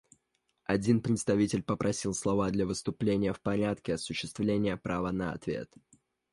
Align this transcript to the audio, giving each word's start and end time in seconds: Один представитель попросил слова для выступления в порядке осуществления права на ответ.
Один 0.63 0.99
представитель 0.99 1.61
попросил 1.61 2.15
слова 2.15 2.49
для 2.49 2.65
выступления 2.65 3.33
в 3.33 3.39
порядке 3.39 3.93
осуществления 3.93 4.75
права 4.75 5.11
на 5.11 5.31
ответ. 5.31 5.71